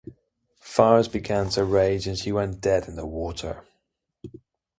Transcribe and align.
Fires 0.61 1.07
began 1.07 1.49
to 1.49 1.63
rage 1.63 2.07
and 2.07 2.17
she 2.17 2.31
went 2.31 2.59
dead 2.59 2.87
in 2.87 2.95
the 2.95 3.05
water. 3.05 3.63